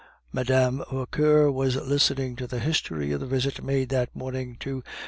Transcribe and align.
Mme. 0.33 0.81
Vauquer 0.89 1.51
was 1.51 1.75
listening 1.75 2.35
to 2.37 2.47
the 2.47 2.57
history 2.57 3.11
of 3.11 3.19
the 3.19 3.27
visit 3.27 3.63
made 3.63 3.89
that 3.89 4.15
morning 4.15 4.57
to 4.61 4.77
M. 4.77 4.83